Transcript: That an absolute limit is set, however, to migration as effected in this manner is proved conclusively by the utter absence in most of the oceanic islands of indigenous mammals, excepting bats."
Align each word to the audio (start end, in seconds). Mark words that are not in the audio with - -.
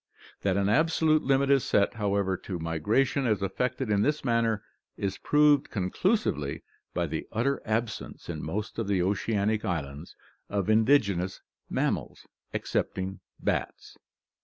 That 0.41 0.57
an 0.57 0.67
absolute 0.67 1.21
limit 1.21 1.51
is 1.51 1.63
set, 1.63 1.93
however, 1.93 2.35
to 2.35 2.57
migration 2.57 3.27
as 3.27 3.43
effected 3.43 3.91
in 3.91 4.01
this 4.01 4.25
manner 4.25 4.63
is 4.97 5.19
proved 5.19 5.69
conclusively 5.69 6.63
by 6.95 7.05
the 7.05 7.27
utter 7.31 7.61
absence 7.65 8.27
in 8.27 8.41
most 8.43 8.79
of 8.79 8.87
the 8.87 9.03
oceanic 9.03 9.63
islands 9.63 10.15
of 10.49 10.71
indigenous 10.71 11.41
mammals, 11.69 12.25
excepting 12.51 13.19
bats." 13.39 13.99